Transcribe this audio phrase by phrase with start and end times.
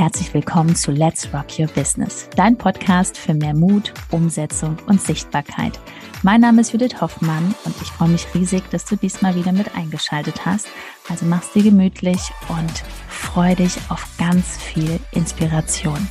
[0.00, 5.78] herzlich willkommen zu Let's Rock Your Business, dein Podcast für mehr Mut, Umsetzung und Sichtbarkeit.
[6.22, 9.76] Mein Name ist Judith Hoffmann und ich freue mich riesig, dass du diesmal wieder mit
[9.76, 10.68] eingeschaltet hast.
[11.10, 12.18] Also mach's dir gemütlich
[12.48, 16.08] und freu dich auf ganz viel Inspiration.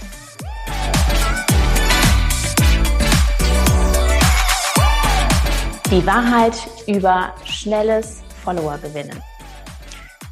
[5.90, 6.54] Die Wahrheit
[6.86, 9.20] über schnelles Follower gewinnen.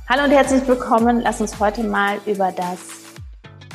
[0.08, 1.22] Hallo und herzlich willkommen.
[1.22, 2.97] Lass uns heute mal über das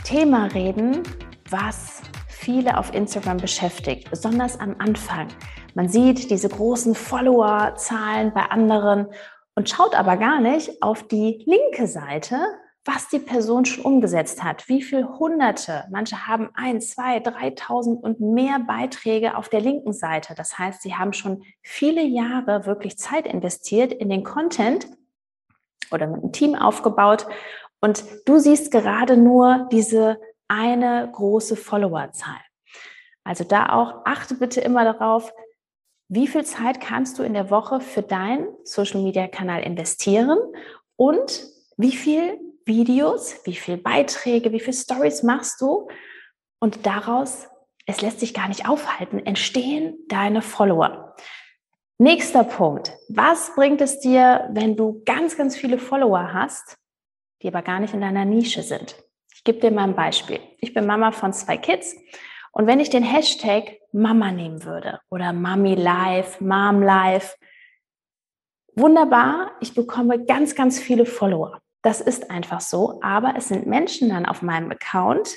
[0.04, 1.02] Thema reden,
[1.48, 5.28] was viele auf Instagram beschäftigt, besonders am Anfang.
[5.74, 9.06] Man sieht diese großen Follower-Zahlen bei anderen
[9.54, 12.36] und schaut aber gar nicht auf die linke Seite,
[12.84, 18.20] was die Person schon umgesetzt hat, wie viele Hunderte, manche haben ein, zwei, dreitausend und
[18.20, 20.34] mehr Beiträge auf der linken Seite.
[20.36, 24.88] Das heißt, sie haben schon viele Jahre wirklich Zeit investiert in den Content
[25.92, 27.26] oder mit einem Team aufgebaut.
[27.82, 32.40] Und du siehst gerade nur diese eine große Followerzahl.
[33.24, 35.32] Also da auch achte bitte immer darauf,
[36.08, 40.38] wie viel Zeit kannst du in der Woche für deinen Social Media Kanal investieren
[40.96, 41.44] und
[41.76, 45.88] wie viel Videos, wie viel Beiträge, wie viel Stories machst du
[46.60, 47.48] und daraus,
[47.86, 51.16] es lässt sich gar nicht aufhalten, entstehen deine Follower.
[51.98, 52.92] Nächster Punkt.
[53.08, 56.78] Was bringt es dir, wenn du ganz, ganz viele Follower hast,
[57.42, 58.96] die aber gar nicht in deiner Nische sind?
[59.34, 60.40] Ich gebe dir mal ein Beispiel.
[60.58, 61.96] Ich bin Mama von zwei Kids
[62.52, 67.36] und wenn ich den Hashtag Mama nehmen würde oder Mami Life, Mom Life,
[68.74, 71.60] wunderbar, ich bekomme ganz, ganz viele Follower.
[71.82, 75.36] Das ist einfach so, aber es sind Menschen dann auf meinem Account,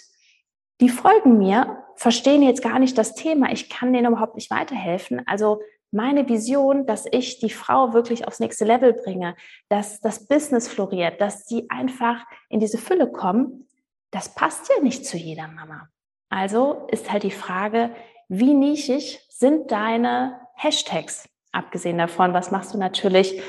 [0.81, 5.25] die folgen mir, verstehen jetzt gar nicht das Thema, ich kann denen überhaupt nicht weiterhelfen.
[5.25, 5.61] Also
[5.95, 9.35] meine Vision, dass ich die Frau wirklich aufs nächste Level bringe,
[9.69, 13.67] dass das Business floriert, dass sie einfach in diese Fülle kommen,
[14.11, 15.89] das passt ja nicht zu jeder Mama.
[16.29, 17.91] Also ist halt die Frage,
[18.27, 21.29] wie nischig sind deine Hashtags?
[21.51, 23.41] Abgesehen davon, was machst du natürlich,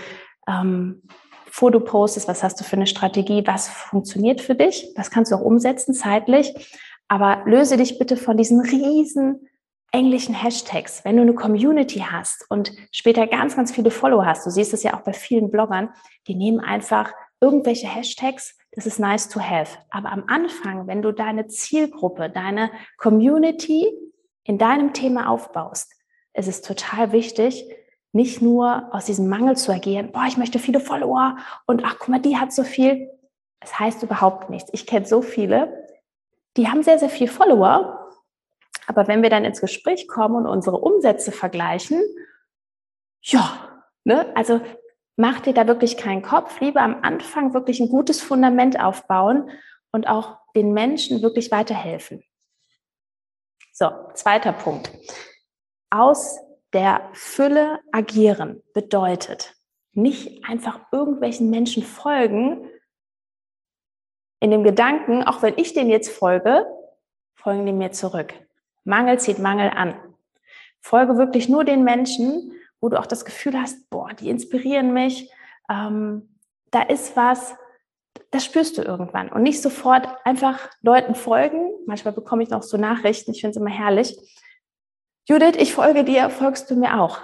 [0.48, 1.02] ähm,
[1.46, 5.32] bevor du postest, was hast du für eine Strategie, was funktioniert für dich, was kannst
[5.32, 6.54] du auch umsetzen zeitlich,
[7.08, 9.48] aber löse dich bitte von diesen riesen
[9.92, 14.50] englischen Hashtags, wenn du eine Community hast und später ganz, ganz viele Follower hast, du
[14.50, 15.90] siehst es ja auch bei vielen Bloggern,
[16.26, 19.78] die nehmen einfach irgendwelche Hashtags, das ist nice to have.
[19.90, 23.90] Aber am Anfang, wenn du deine Zielgruppe, deine Community
[24.44, 25.92] in deinem Thema aufbaust,
[26.34, 27.64] ist es total wichtig,
[28.12, 31.36] nicht nur aus diesem Mangel zu agieren, boah, ich möchte viele Follower
[31.66, 33.10] und ach, guck mal, die hat so viel.
[33.60, 34.70] Das heißt überhaupt nichts.
[34.72, 35.86] Ich kenne so viele,
[36.56, 38.05] die haben sehr, sehr viel Follower,
[38.86, 42.02] aber wenn wir dann ins Gespräch kommen und unsere Umsätze vergleichen,
[43.22, 44.60] ja, ne, also
[45.16, 46.60] mach dir da wirklich keinen Kopf.
[46.60, 49.50] Lieber am Anfang wirklich ein gutes Fundament aufbauen
[49.92, 52.22] und auch den Menschen wirklich weiterhelfen.
[53.72, 54.90] So, zweiter Punkt.
[55.90, 56.38] Aus
[56.72, 59.54] der Fülle agieren bedeutet
[59.92, 62.70] nicht einfach irgendwelchen Menschen folgen,
[64.40, 66.66] in dem Gedanken, auch wenn ich denen jetzt folge,
[67.34, 68.34] folgen die mir zurück.
[68.86, 69.94] Mangel zieht Mangel an.
[70.80, 75.30] Folge wirklich nur den Menschen, wo du auch das Gefühl hast, boah, die inspirieren mich,
[75.68, 76.38] ähm,
[76.70, 77.54] da ist was,
[78.30, 79.28] das spürst du irgendwann.
[79.28, 81.70] Und nicht sofort einfach Leuten folgen.
[81.86, 84.16] Manchmal bekomme ich noch so Nachrichten, ich finde es immer herrlich.
[85.28, 87.20] Judith, ich folge dir, folgst du mir auch?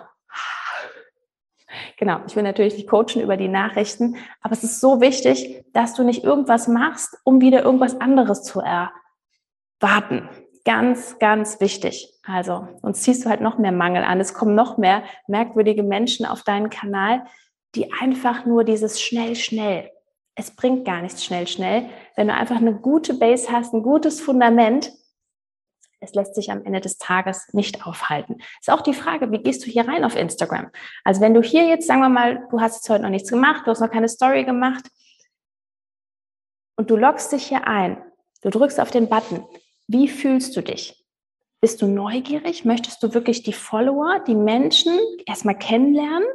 [1.97, 5.94] Genau, ich will natürlich nicht coachen über die Nachrichten, aber es ist so wichtig, dass
[5.94, 10.29] du nicht irgendwas machst, um wieder irgendwas anderes zu erwarten
[10.65, 12.12] ganz, ganz wichtig.
[12.25, 14.21] Also, sonst ziehst du halt noch mehr Mangel an.
[14.21, 17.25] Es kommen noch mehr merkwürdige Menschen auf deinen Kanal,
[17.75, 19.91] die einfach nur dieses schnell, schnell.
[20.34, 21.89] Es bringt gar nichts schnell, schnell.
[22.17, 24.93] Wenn du einfach eine gute Base hast, ein gutes Fundament,
[26.03, 28.39] es lässt sich am Ende des Tages nicht aufhalten.
[28.61, 30.70] Ist auch die Frage, wie gehst du hier rein auf Instagram?
[31.05, 33.62] Also wenn du hier jetzt, sagen wir mal, du hast jetzt heute noch nichts gemacht,
[33.67, 34.85] du hast noch keine Story gemacht
[36.76, 38.03] und du loggst dich hier ein,
[38.43, 39.44] du drückst auf den Button,
[39.93, 41.06] wie fühlst du dich?
[41.61, 42.65] Bist du neugierig?
[42.65, 46.27] Möchtest du wirklich die Follower, die Menschen erstmal kennenlernen?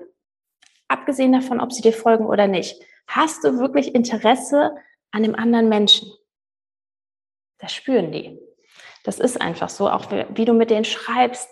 [0.87, 2.81] Abgesehen davon, ob sie dir folgen oder nicht.
[3.07, 4.75] Hast du wirklich Interesse
[5.11, 6.09] an dem anderen Menschen?
[7.57, 8.39] Das spüren die.
[9.03, 11.49] Das ist einfach so, auch wie du mit denen schreibst.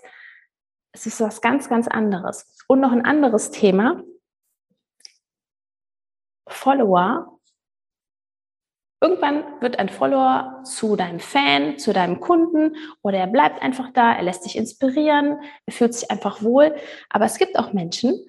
[0.92, 2.56] Es ist was ganz, ganz anderes.
[2.68, 4.02] Und noch ein anderes Thema.
[6.46, 7.35] Follower
[9.00, 14.14] Irgendwann wird ein Follower zu deinem Fan, zu deinem Kunden oder er bleibt einfach da,
[14.14, 16.74] er lässt sich inspirieren, er fühlt sich einfach wohl.
[17.10, 18.26] Aber es gibt auch Menschen,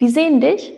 [0.00, 0.74] die sehen dich,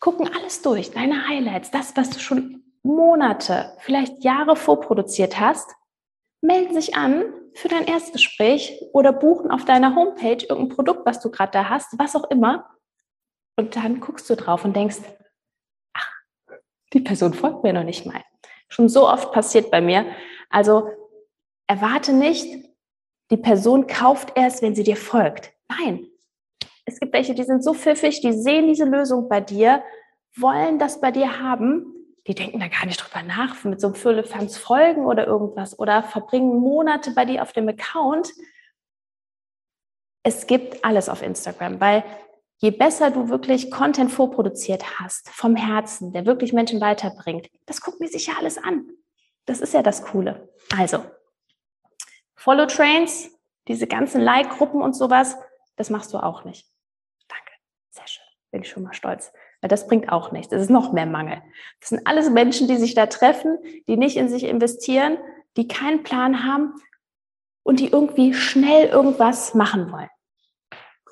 [0.00, 5.70] gucken alles durch, deine Highlights, das, was du schon Monate, vielleicht Jahre vorproduziert hast,
[6.40, 7.24] melden sich an
[7.54, 11.96] für dein Erstgespräch oder buchen auf deiner Homepage irgendein Produkt, was du gerade da hast,
[11.98, 12.68] was auch immer.
[13.56, 14.98] Und dann guckst du drauf und denkst,
[15.92, 16.12] ach,
[16.92, 18.22] die Person folgt mir noch nicht mal.
[18.72, 20.06] Schon so oft passiert bei mir.
[20.50, 20.88] Also
[21.66, 22.68] erwarte nicht,
[23.30, 25.52] die Person kauft erst, wenn sie dir folgt.
[25.68, 26.06] Nein.
[26.84, 29.82] Es gibt welche, die sind so pfiffig, die sehen diese Lösung bei dir,
[30.36, 31.92] wollen das bei dir haben
[32.26, 36.02] die denken da gar nicht drüber nach, mit so einem Firlefanz folgen oder irgendwas oder
[36.02, 38.32] verbringen Monate bei dir auf dem Account.
[40.22, 42.04] Es gibt alles auf Instagram, weil
[42.62, 48.06] je besser du wirklich Content vorproduziert hast, vom Herzen, der wirklich Menschen weiterbringt, das gucken
[48.06, 48.88] die sich ja alles an.
[49.46, 50.48] Das ist ja das Coole.
[50.76, 51.04] Also,
[52.36, 53.30] Follow Trains,
[53.66, 55.36] diese ganzen Like-Gruppen und sowas,
[55.76, 56.68] das machst du auch nicht.
[57.28, 57.52] Danke.
[57.90, 58.24] Sehr schön.
[58.52, 59.32] Bin ich schon mal stolz.
[59.60, 60.50] Weil das bringt auch nichts.
[60.50, 61.42] Das ist noch mehr Mangel.
[61.80, 63.58] Das sind alles Menschen, die sich da treffen,
[63.88, 65.18] die nicht in sich investieren,
[65.56, 66.74] die keinen Plan haben
[67.64, 70.10] und die irgendwie schnell irgendwas machen wollen.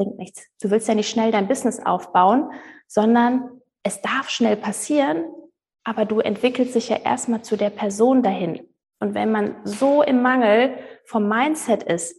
[0.00, 0.46] Bringt nichts.
[0.62, 2.50] Du willst ja nicht schnell dein Business aufbauen,
[2.86, 5.26] sondern es darf schnell passieren,
[5.84, 8.66] aber du entwickelst dich ja erstmal zu der Person dahin.
[8.98, 12.18] Und wenn man so im Mangel vom Mindset ist,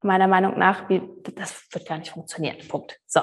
[0.00, 0.88] meiner Meinung nach,
[1.34, 2.56] das wird gar nicht funktionieren.
[2.68, 3.00] Punkt.
[3.06, 3.22] So.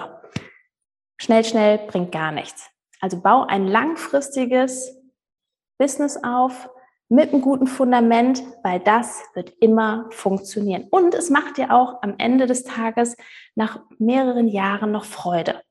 [1.15, 2.69] Schnell, schnell bringt gar nichts.
[3.00, 4.94] Also bau ein langfristiges
[5.77, 6.69] Business auf
[7.13, 10.88] mit einem guten Fundament, weil das wird immer funktionieren.
[10.89, 13.15] Und es macht dir auch am Ende des Tages
[13.54, 15.62] nach mehreren Jahren noch Freude.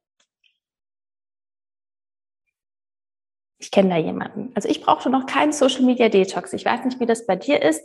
[3.58, 4.52] Ich kenne da jemanden.
[4.54, 6.52] Also ich brauchte noch keinen Social Media Detox.
[6.52, 7.84] Ich weiß nicht, wie das bei dir ist.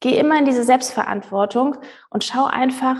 [0.00, 1.76] Geh immer in diese Selbstverantwortung
[2.08, 2.96] und schau einfach,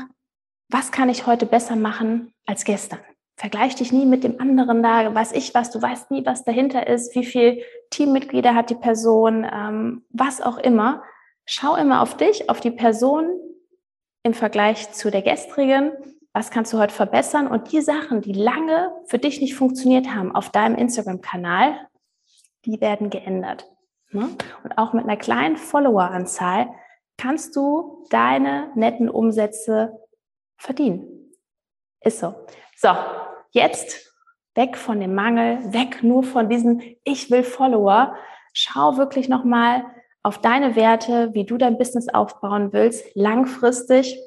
[0.69, 3.01] was kann ich heute besser machen als gestern?
[3.45, 6.87] Vergleich dich nie mit dem anderen da, weiß ich was, du weißt nie, was dahinter
[6.87, 11.03] ist, wie viel Teammitglieder hat die Person, ähm, was auch immer.
[11.45, 13.39] Schau immer auf dich, auf die Person
[14.23, 15.93] im Vergleich zu der gestrigen.
[16.33, 17.47] Was kannst du heute verbessern?
[17.47, 21.79] Und die Sachen, die lange für dich nicht funktioniert haben auf deinem Instagram-Kanal,
[22.65, 23.71] die werden geändert.
[24.11, 24.31] Ne?
[24.63, 26.71] Und auch mit einer kleinen Follower-Anzahl
[27.19, 30.01] kannst du deine netten Umsätze
[30.57, 31.35] verdienen.
[32.01, 32.35] Ist so.
[32.77, 32.89] So,
[33.55, 34.13] jetzt
[34.55, 38.15] weg von dem Mangel, weg nur von diesen Ich will Follower.
[38.53, 39.85] Schau wirklich nochmal
[40.23, 44.19] auf deine Werte, wie du dein Business aufbauen willst, langfristig.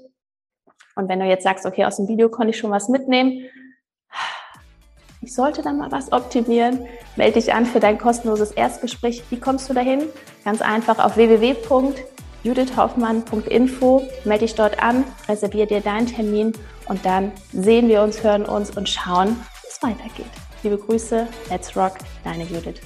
[0.96, 3.46] Und wenn du jetzt sagst, okay, aus dem Video konnte ich schon was mitnehmen,
[5.22, 9.24] ich sollte dann mal was optimieren, melde dich an für dein kostenloses Erstgespräch.
[9.30, 10.04] Wie kommst du dahin?
[10.46, 11.56] Ganz einfach auf www
[12.48, 14.08] judithhoffmann.info.
[14.24, 16.54] Melde dich dort an, reserviere dir deinen Termin
[16.88, 20.32] und dann sehen wir uns, hören uns und schauen, wie es weitergeht.
[20.64, 22.82] Liebe Grüße, let's rock, deine Judith.